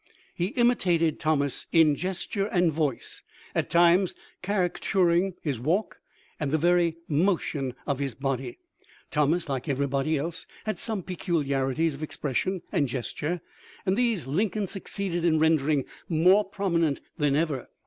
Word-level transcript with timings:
He 0.33 0.47
imitated 0.55 1.19
Thomas 1.19 1.67
in 1.71 1.93
gesture 1.93 2.47
and 2.47 2.71
voice, 2.71 3.21
at 3.53 3.69
times 3.69 4.15
cari 4.41 4.67
caturing 4.71 5.35
his 5.43 5.59
walk 5.59 5.99
and 6.39 6.49
the 6.49 6.57
very 6.57 6.97
motion 7.07 7.75
of 7.85 7.99
his 7.99 8.15
body. 8.15 8.57
Thomas, 9.11 9.47
like 9.47 9.69
everybody 9.69 10.17
else, 10.17 10.47
had 10.65 10.79
some 10.79 11.03
peculiarities 11.03 11.93
of 11.93 12.01
expression 12.01 12.63
and 12.71 12.87
gesture, 12.87 13.41
and 13.85 13.95
these 13.95 14.25
Lincoln 14.25 14.65
suc 14.65 14.85
ceeded 14.85 15.23
in 15.23 15.37
rendering 15.37 15.85
more 16.09 16.45
prominent 16.45 16.99
than 17.19 17.35
ever. 17.35 17.69